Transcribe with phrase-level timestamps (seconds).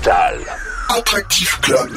[0.00, 0.44] Cristal.
[0.88, 1.90] Attractif Club.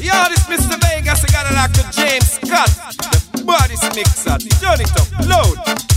[0.00, 0.76] Yo, this Mr.
[0.80, 2.70] Vegas, I got it like the James Scott.
[3.32, 4.38] The body's mixer.
[4.58, 5.89] Turn it up, load.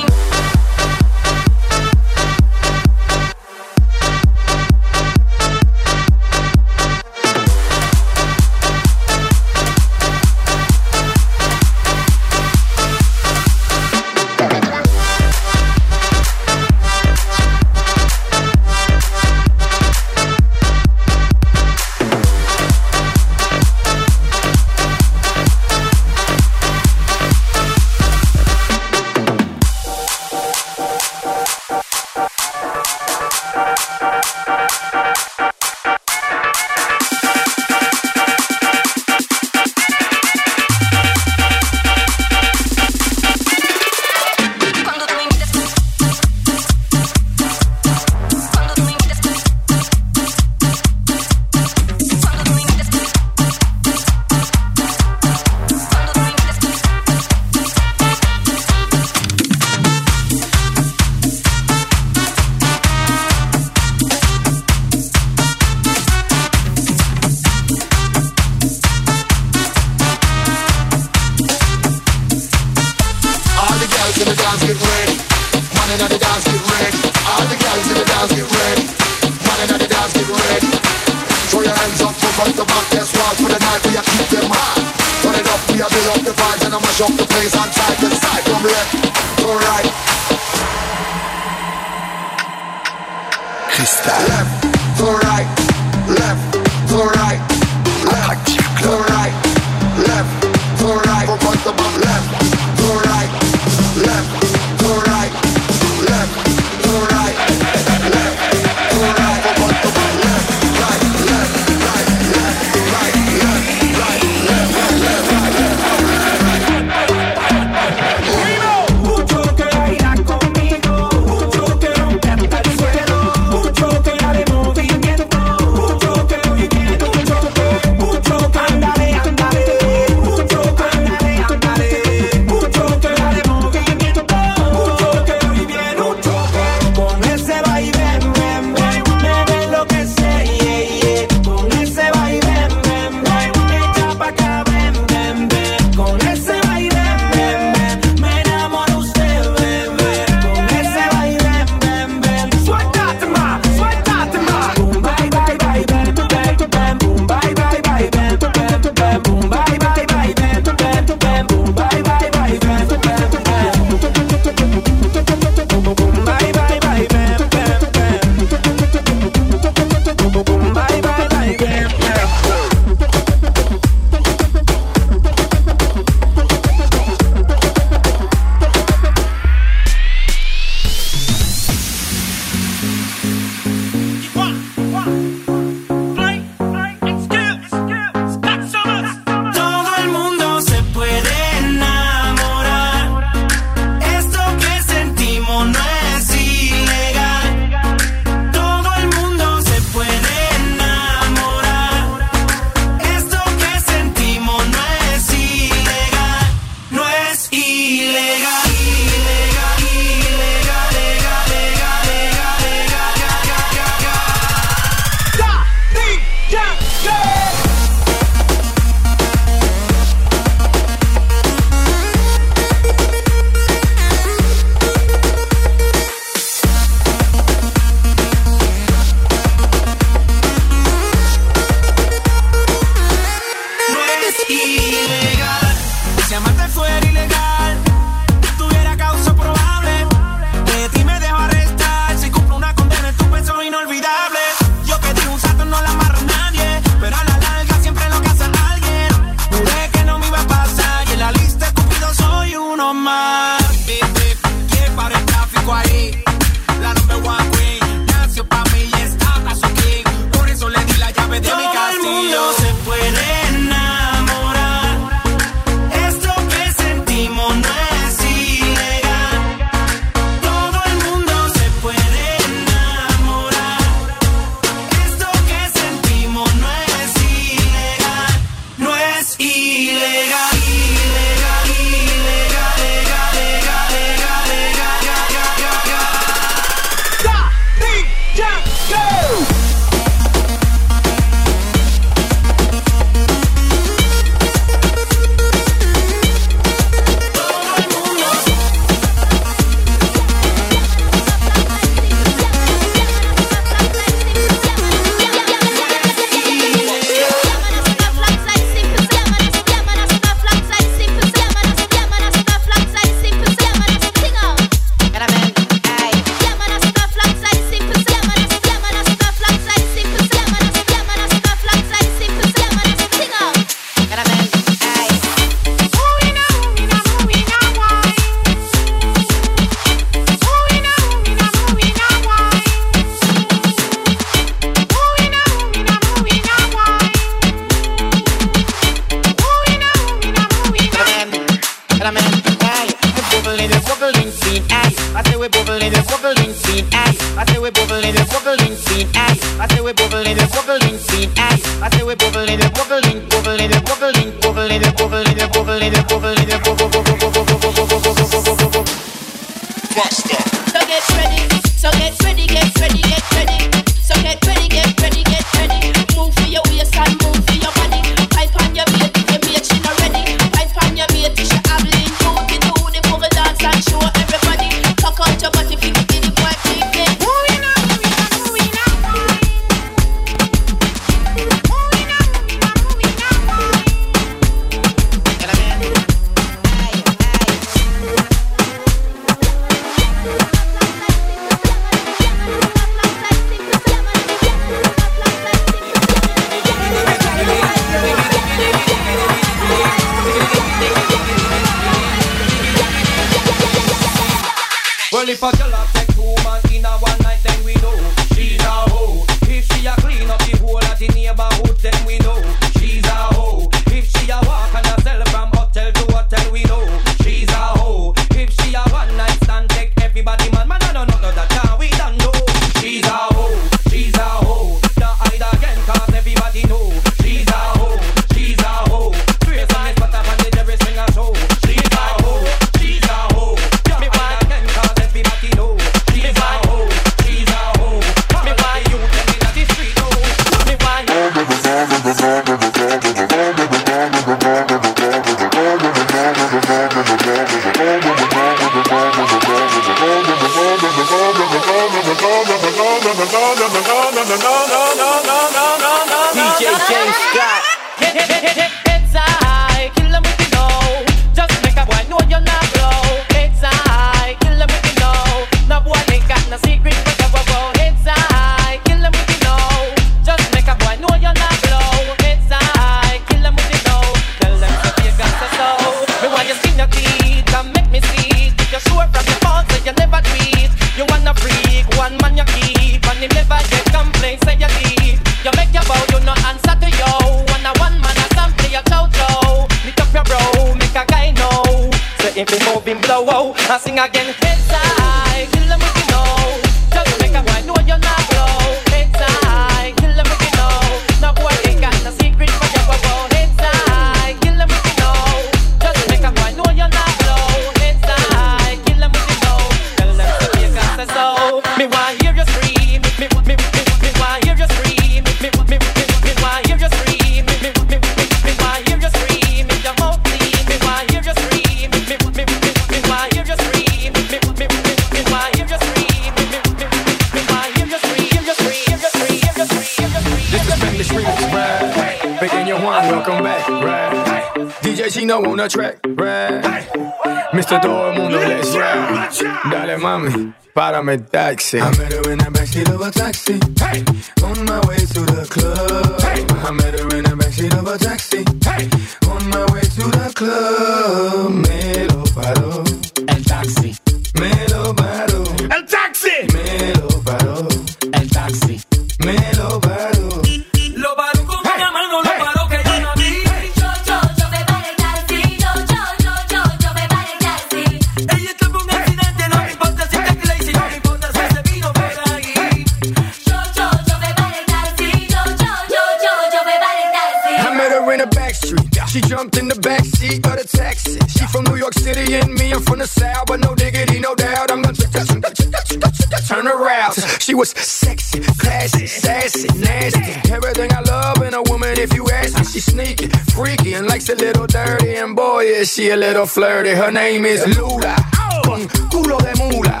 [595.94, 596.90] she a little flirty.
[596.90, 598.16] Her name is Lula.
[598.64, 600.00] Con culo de mula.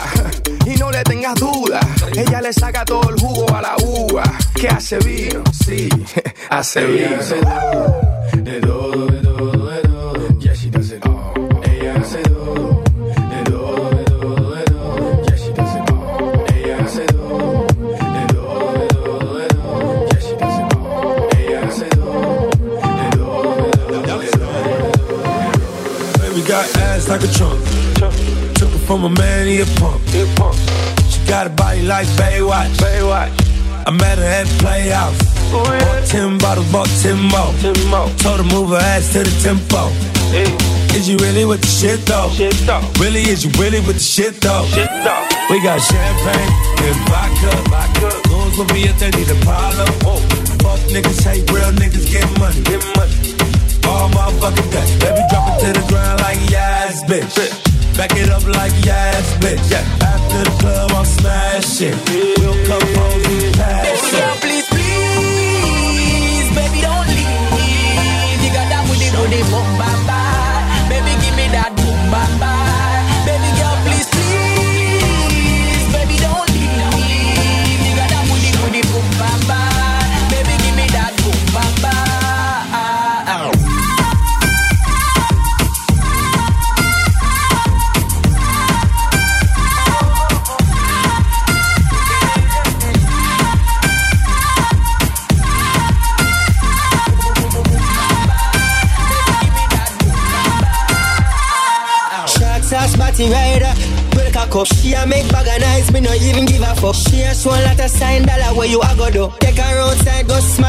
[0.66, 1.80] Y no le tengas duda.
[2.16, 4.24] Ella le saca todo el jugo a la uva.
[4.54, 5.42] Que hace vino.
[5.52, 5.88] Sí,
[6.50, 7.16] hace vino.
[8.42, 9.23] De todo, de
[29.04, 30.00] my man, he a punk.
[30.08, 30.56] He a punk.
[31.12, 32.72] She got a body like Baywatch.
[32.80, 33.32] Baywatch.
[33.86, 35.20] I met her at playoffs.
[35.52, 35.84] Oh, yeah.
[35.84, 37.52] Bought ten bottles, bought ten more.
[37.60, 38.08] ten more.
[38.24, 39.92] Told her move her ass to the tempo.
[40.32, 40.96] Yeah.
[40.96, 42.30] Is you really with the shit though?
[42.32, 42.80] shit though?
[42.96, 44.64] Really, is you really with the shit though?
[44.72, 45.22] Shit though.
[45.50, 47.52] We got champagne and vodka.
[47.68, 48.08] vodka.
[48.28, 49.90] Goons will be if they need a problem.
[50.00, 50.16] Whoa.
[50.64, 52.62] Fuck niggas, hate real niggas, get money.
[52.64, 53.12] Get money.
[53.84, 54.88] All motherfucking day.
[54.96, 57.28] Baby, drop it to the ground like yes, bitch.
[57.36, 57.63] bitch.
[57.96, 59.70] Back it up like yes, bitch.
[59.70, 59.84] Yeah.
[60.02, 61.94] After the club, I'm smashing.
[62.38, 64.23] We'll come home, we pass it.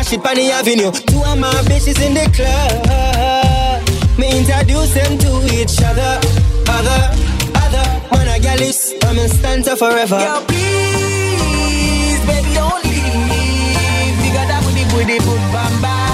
[0.06, 0.92] shit on the avenue.
[0.92, 3.82] Two of my bitches in the club.
[4.18, 6.20] Me introduce them to each other.
[6.70, 7.02] Other,
[7.64, 7.86] other.
[8.12, 8.94] Man, I got this.
[9.04, 10.20] I'm in stanza forever.
[10.20, 14.16] Yo, please, baby, don't leave.
[14.24, 16.05] You got that booty, booty, boom, bam, bam.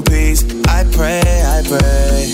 [0.00, 0.44] One piece.
[0.66, 2.26] I pray, I pray.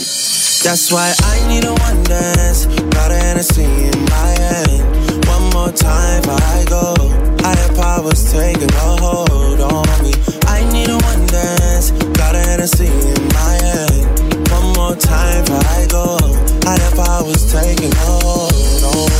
[0.64, 2.66] That's why I need a one dance.
[2.66, 5.26] Got a Hennessy in my hand.
[5.26, 6.94] One more time I go.
[7.40, 10.12] Higher powers taking a hold on me.
[10.46, 11.90] I need a one dance.
[12.16, 14.50] Got a Hennessy in my hand.
[14.50, 16.18] One more time I go.
[16.64, 19.10] Higher powers taking a hold on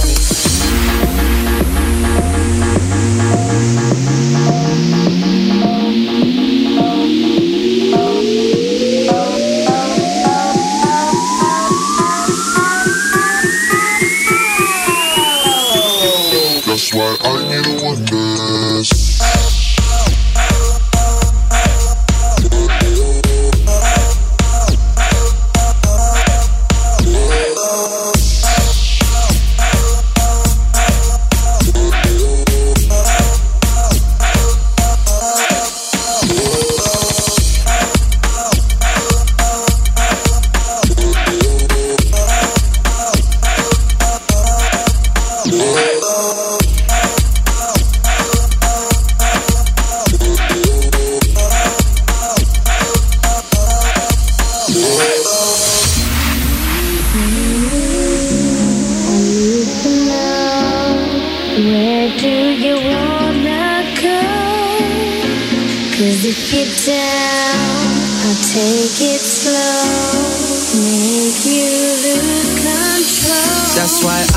[3.91, 3.96] me.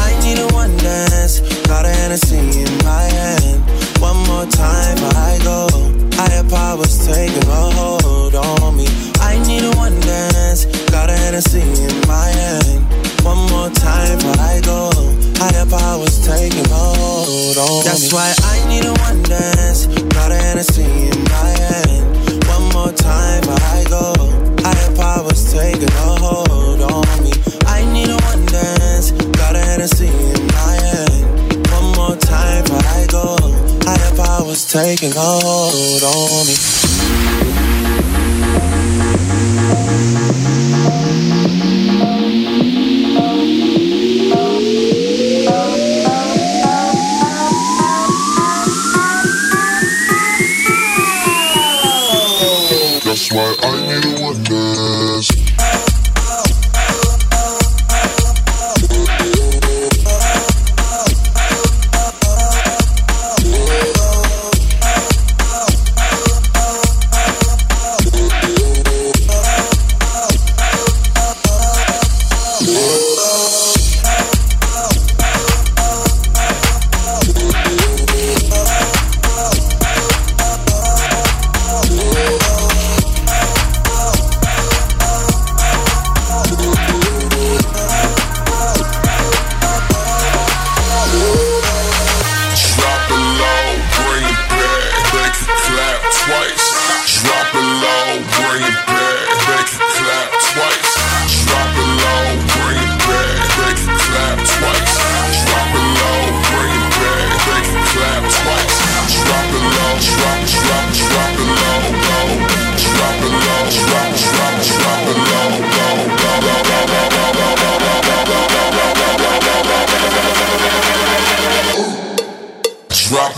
[0.06, 1.42] I need a one dance.
[1.68, 3.62] Got a Hennessy in my hand.
[4.00, 5.68] One more time I go.
[6.16, 8.88] Higher powers taking a hold on me.
[9.20, 10.66] I need a one dance.
[10.92, 12.84] Got a Hennessy in my hand.
[13.24, 14.92] One more time I go.
[15.40, 17.84] Higher powers taking a hold on me.
[17.84, 19.88] That's why I need a one dance.
[20.16, 22.48] Got a Hennessy in my hand.
[22.48, 24.14] One more time I go.
[24.64, 27.32] Higher powers taking a hold on me.
[27.68, 28.19] I need a
[29.00, 30.10] Got a.
[31.72, 33.38] One more time I go.
[33.86, 36.56] Higher powers taking hold on me.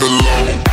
[0.02, 0.71] belong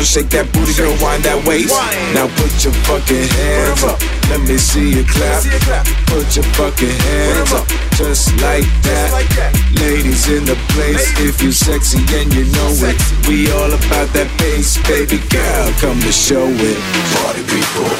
[0.00, 1.76] girl, shake that booty, girl, wind that waist.
[2.16, 4.00] Now put your fucking hands up.
[4.32, 5.44] Let me see you clap.
[5.68, 5.84] Clap.
[6.08, 7.60] Put your fucking hands up.
[7.60, 7.66] up.
[8.00, 9.12] Just like that.
[9.76, 12.96] Ladies in the place, if you sexy and you know it.
[13.28, 16.80] We all about that bass, baby girl, come to show it.
[17.20, 17.90] Party people.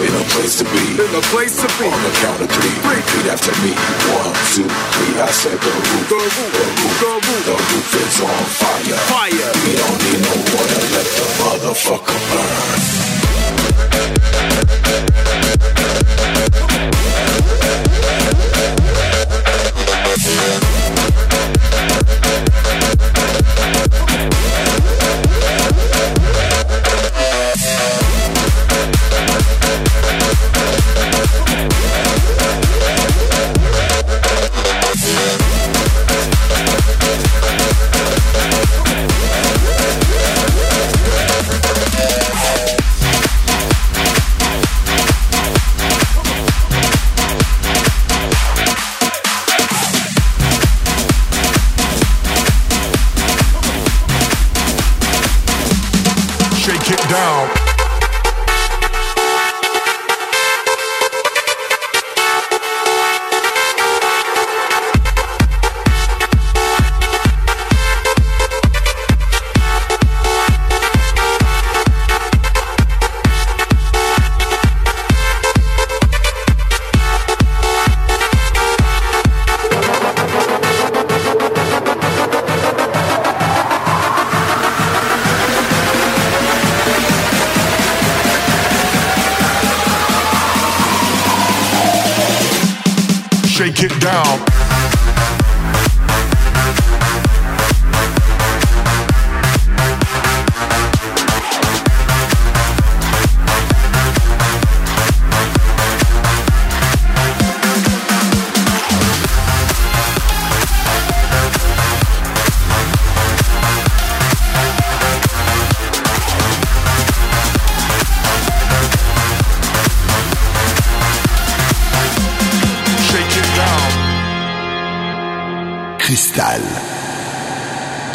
[0.00, 0.82] In a place to be.
[0.96, 1.84] in the place to be.
[1.84, 2.72] On the count of three.
[2.88, 3.76] Repeat after me.
[4.16, 5.14] One, two, three.
[5.20, 6.08] I said the roof.
[6.08, 6.34] The roof.
[6.34, 6.98] The roof.
[6.98, 7.46] The roof.
[7.46, 8.98] The roof is on fire.
[9.06, 9.50] Fire.
[9.62, 10.82] We don't need no water.
[10.90, 12.80] Let the motherfucker burn.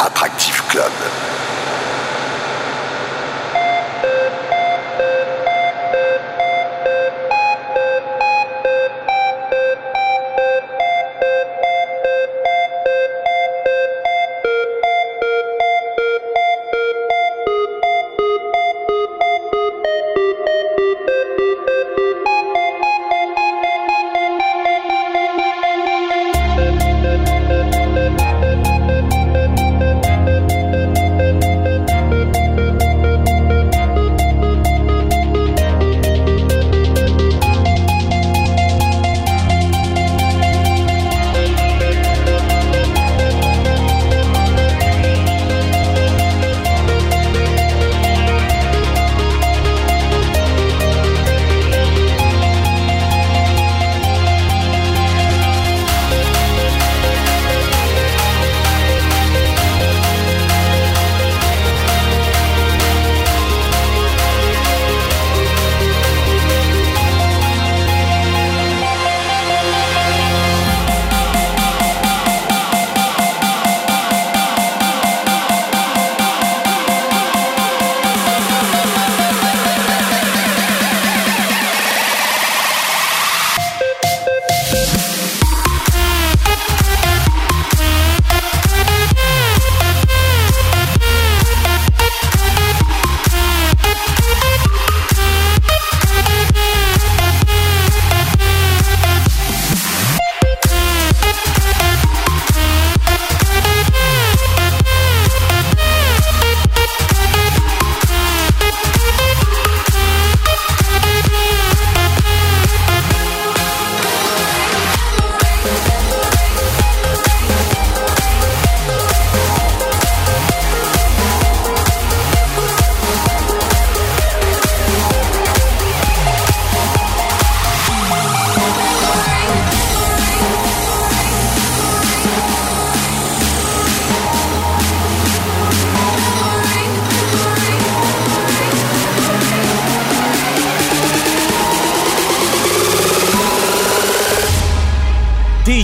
[0.00, 1.35] Attractif Club.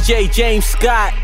[0.03, 1.22] DJ James Scott.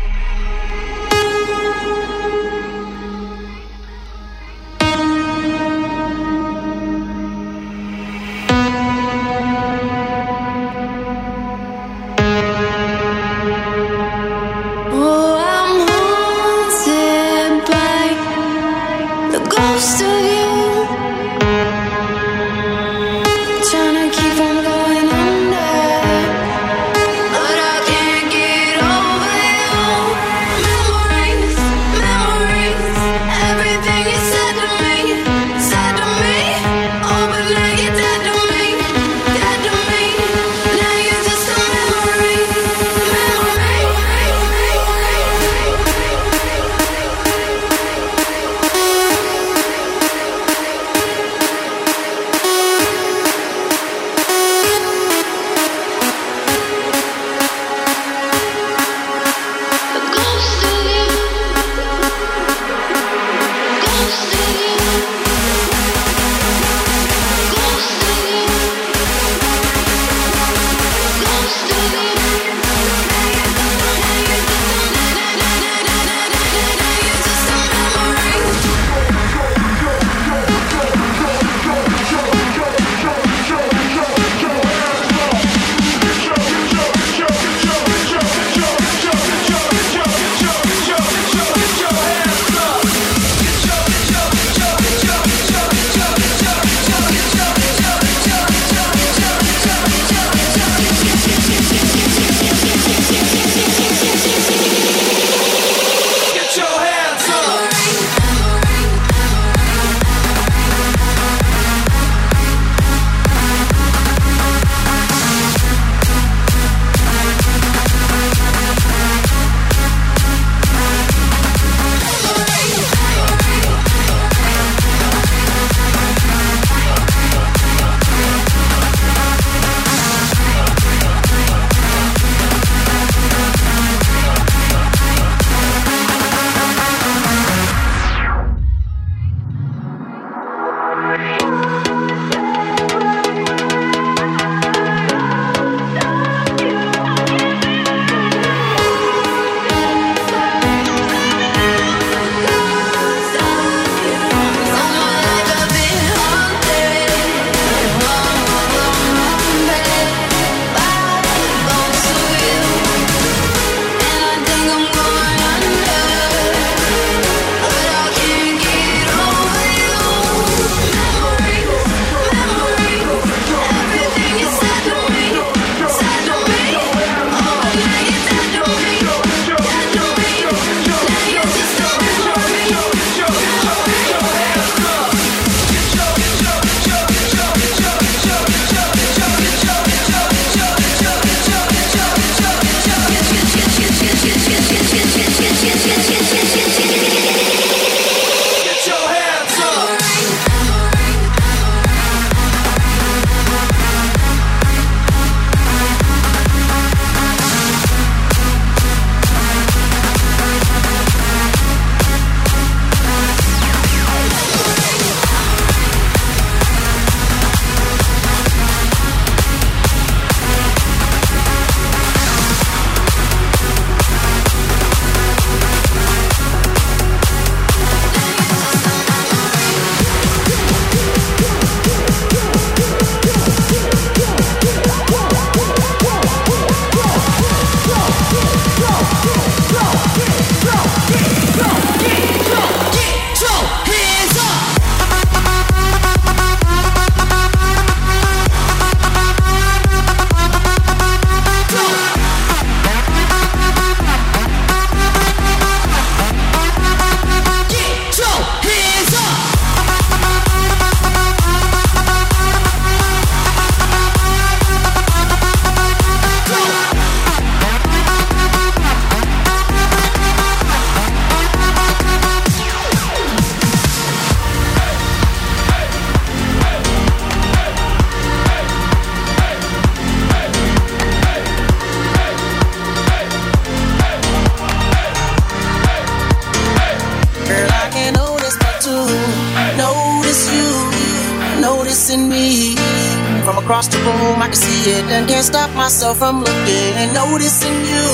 [295.99, 298.05] myself from looking and noticing you,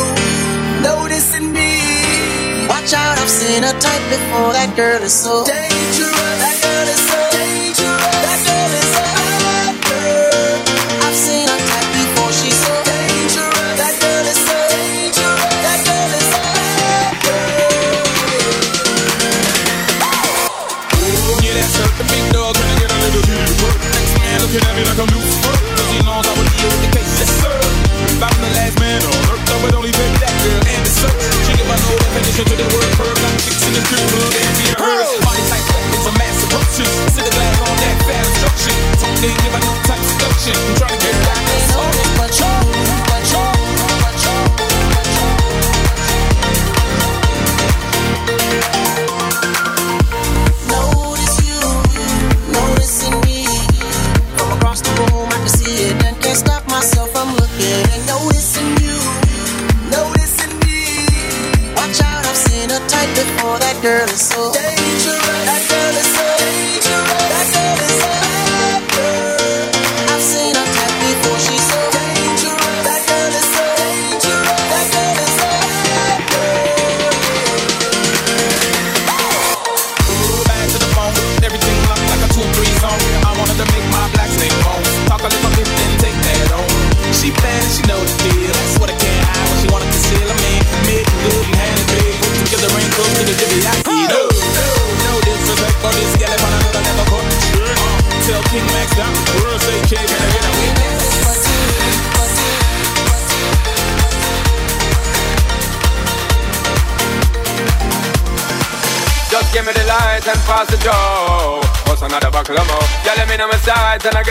[0.82, 1.78] noticing me.
[2.68, 4.54] Watch out, I've seen a type before.
[4.58, 5.35] That girl is so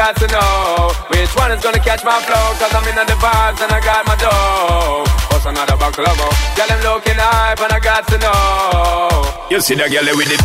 [0.05, 2.47] got to know which one is gonna catch my flow.
[2.61, 5.09] Cause I'm in the vibes and I got my dough.
[5.33, 6.21] What's another buckle of
[6.57, 9.49] Girl, I'm looking hype and I got to know.
[9.51, 10.37] You see that girl with the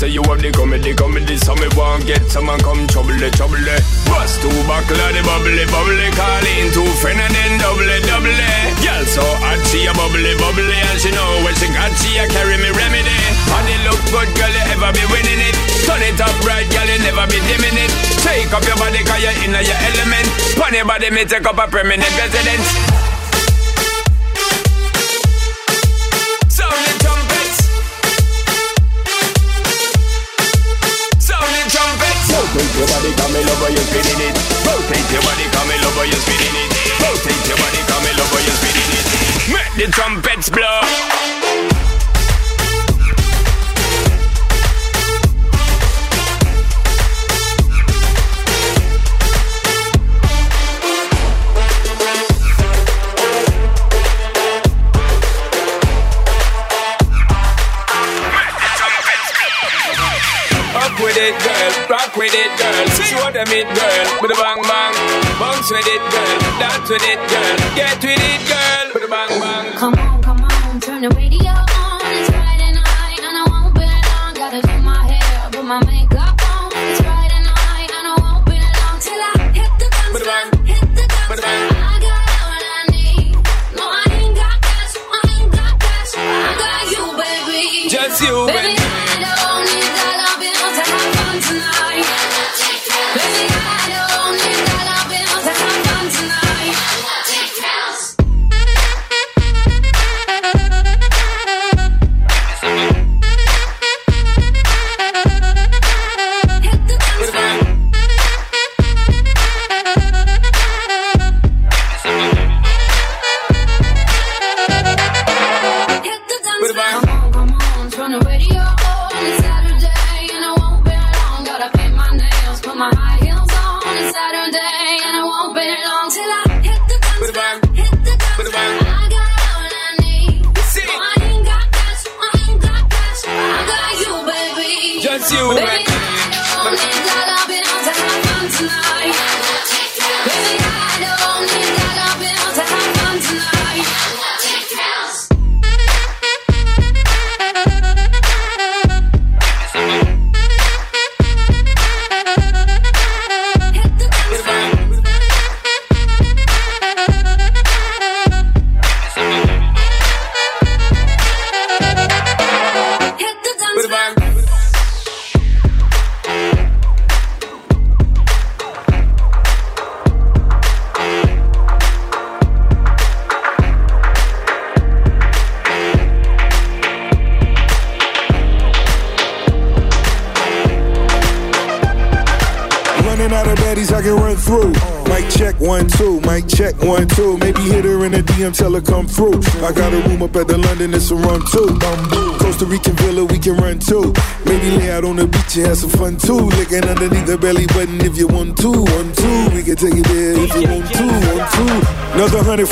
[0.00, 2.24] Say you have the comedy, comedy, so me won't get.
[2.30, 2.58] Someone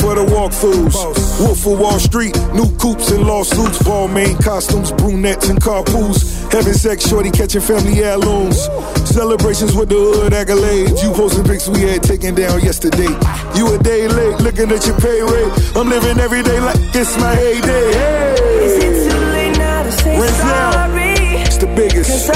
[0.09, 0.97] for the walkthroughs.
[1.41, 6.19] Wolf of Wall Street, new coops and lawsuits, Balmain costumes, brunettes and carpools.
[6.51, 8.57] Having sex, shorty catching family heirlooms.
[9.05, 11.03] Celebrations with the hood accolades.
[11.03, 13.13] You posting pics we had taken down yesterday.
[13.55, 15.53] You a day late, looking at your pay rate.
[15.77, 17.89] I'm living every day like it's my heyday.
[18.65, 21.15] Is it too late now to say Rinse sorry?
[21.15, 21.45] Now.
[21.45, 22.29] It's the biggest.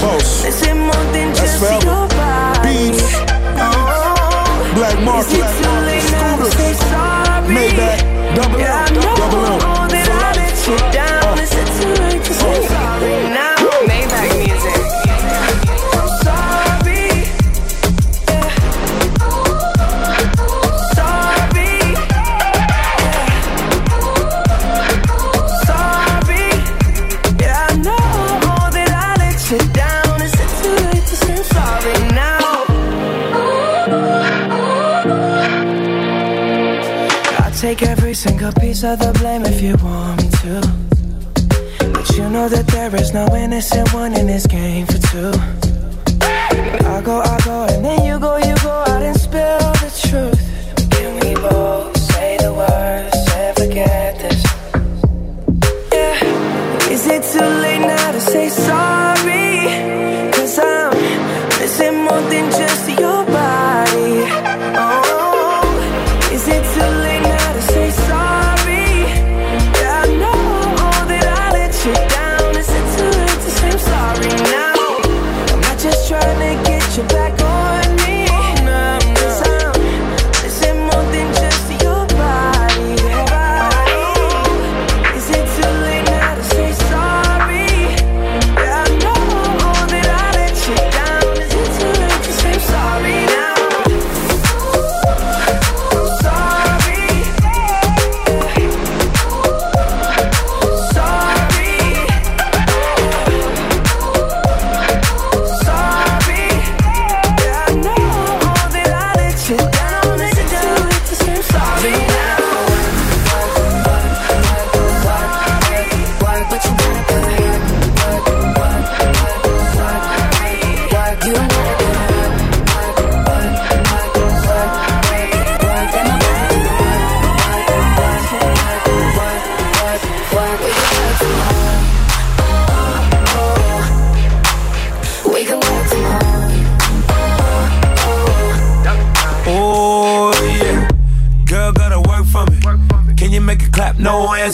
[0.00, 0.42] Boss.
[0.42, 2.08] That's forever.
[2.64, 3.12] Beats.
[3.60, 4.72] Oh.
[4.74, 5.69] Black market.
[7.46, 8.00] Maybach,
[8.36, 8.84] double yeah.
[8.84, 8.89] up.
[38.84, 41.92] of the blame if you want me to.
[41.92, 45.32] But you know that there is no innocent one in this game for two.
[46.86, 49.79] I go, I go, and then you go, you go out and spill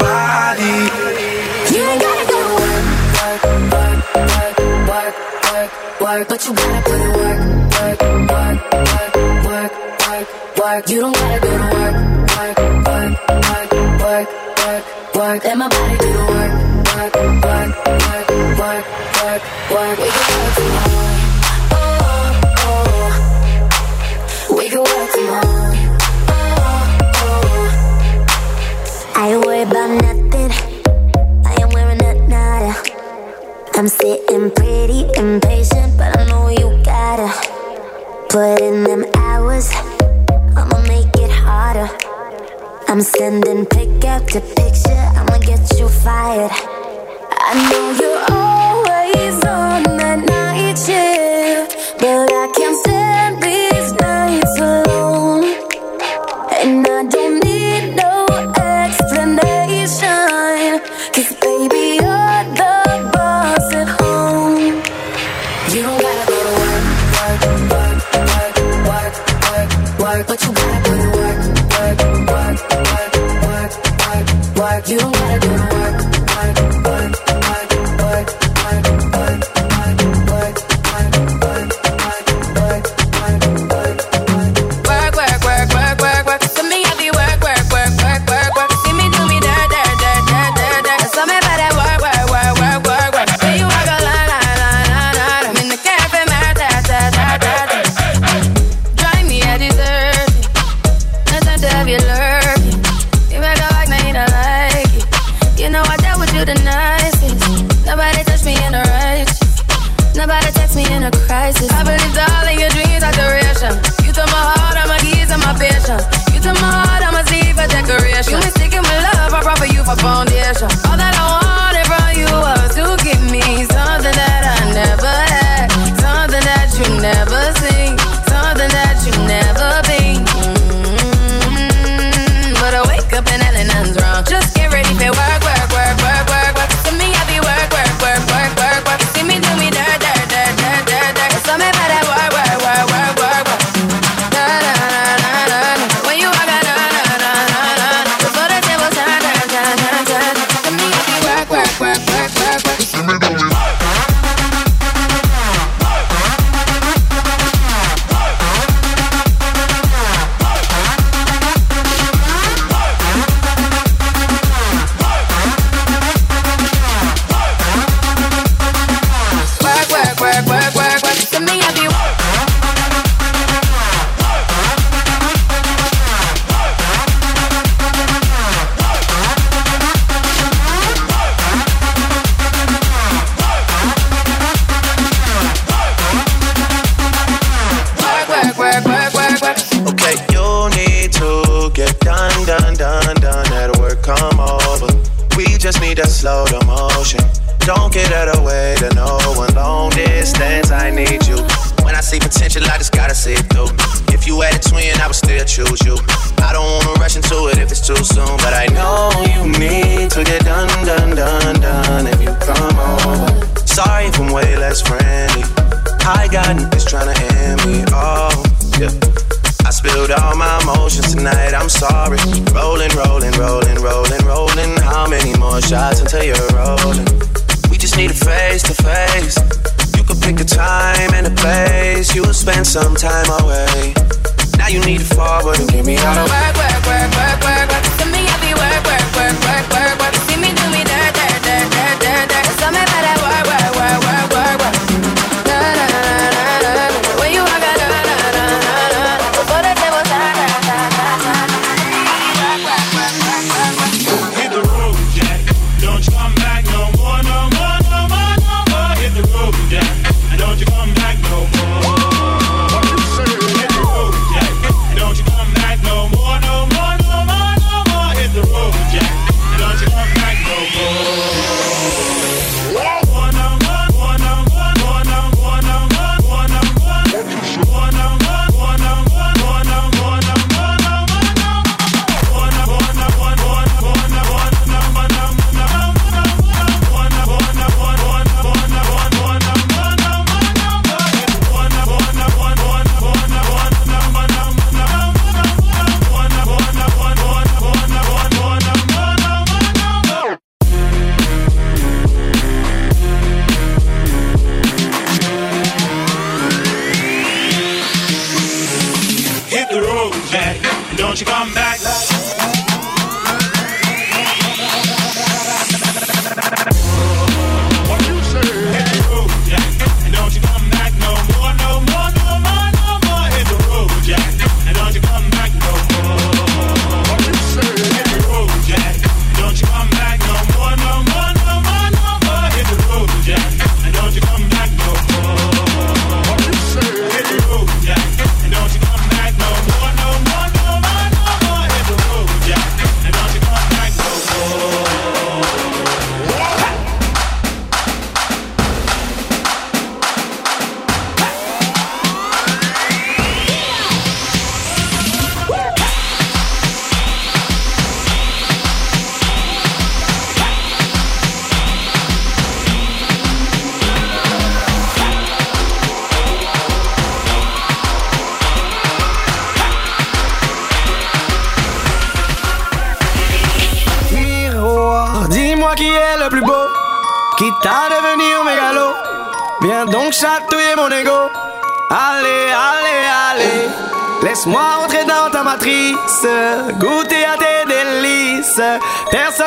[0.00, 0.59] body.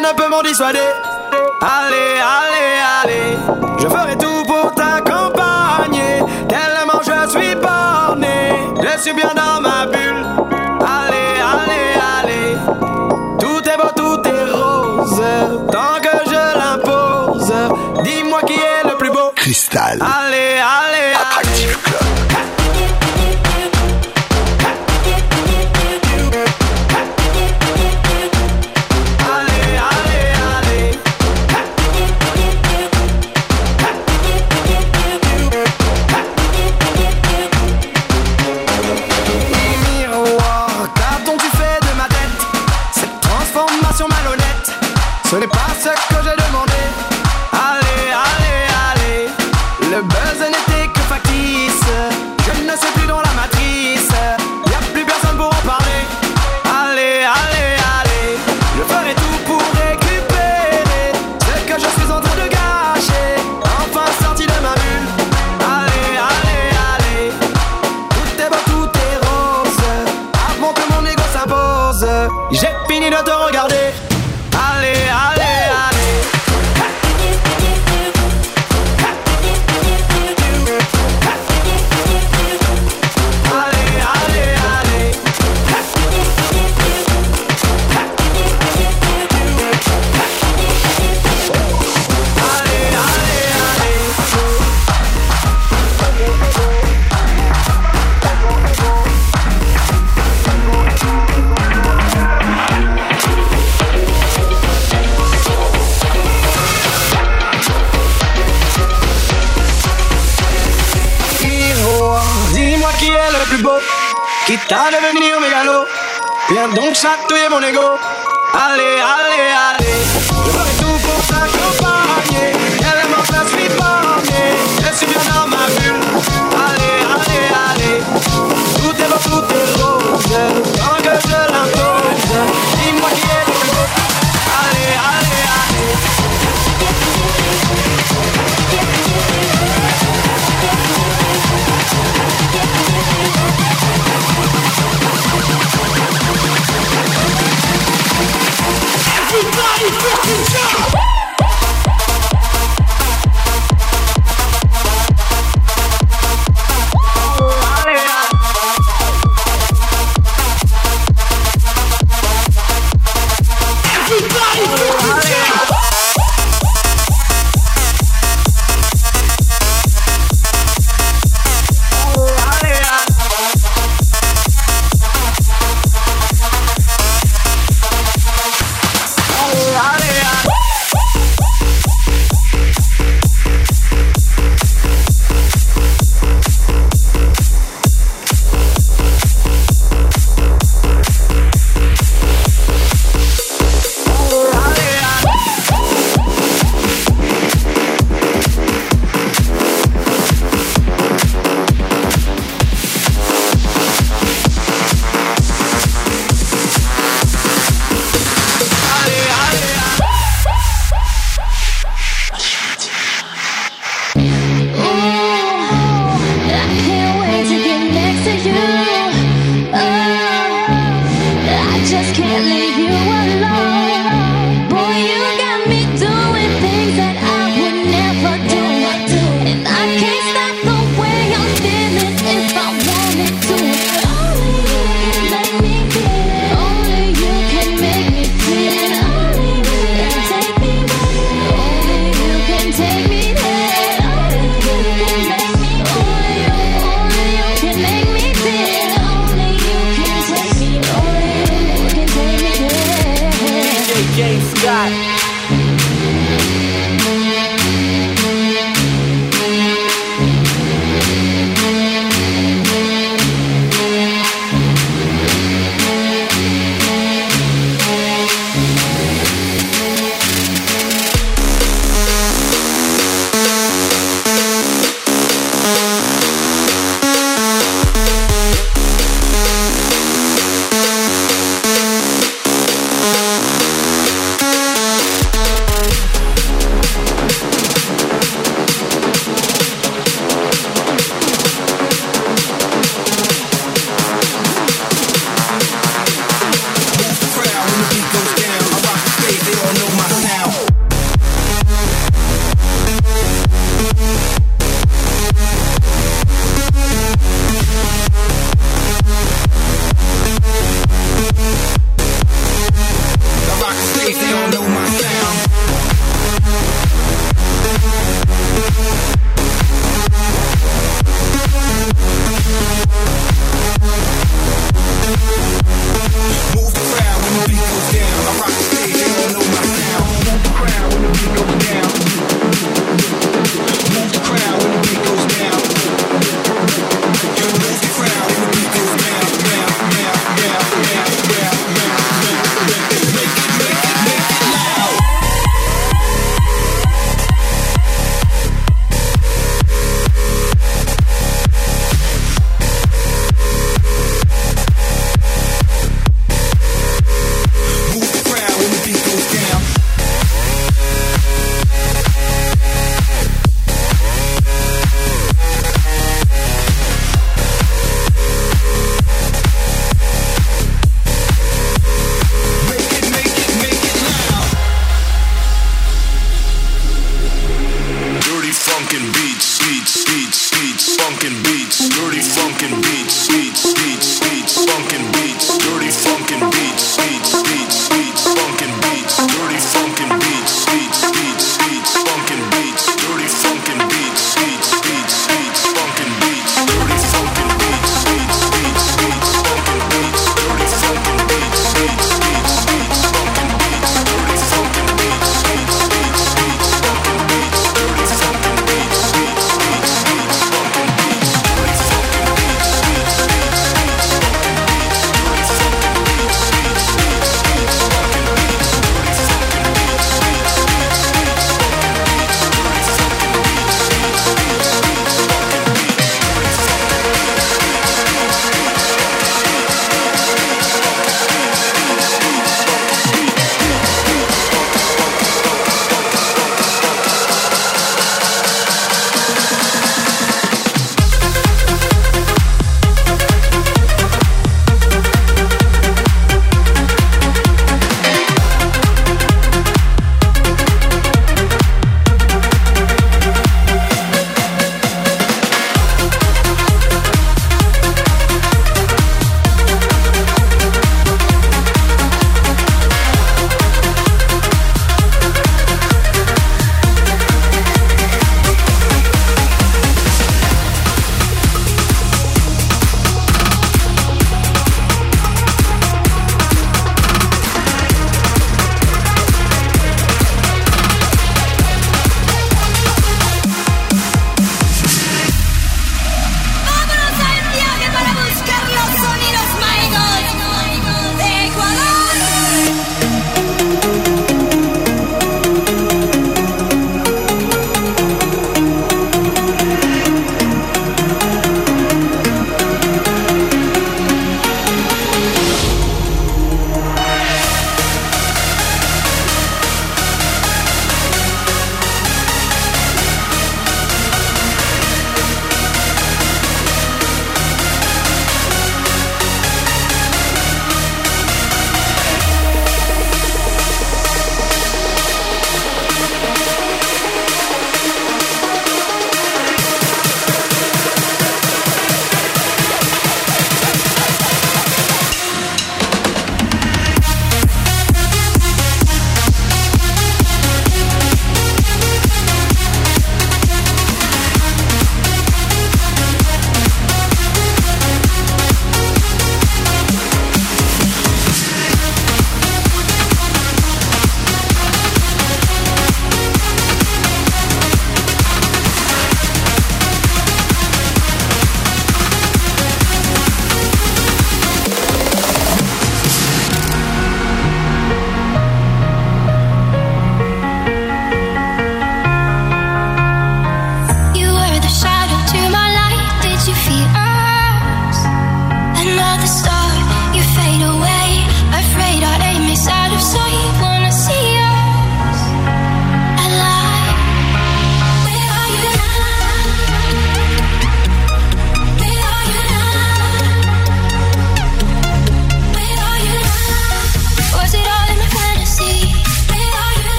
[0.00, 1.09] Ne peut m'en dissuader.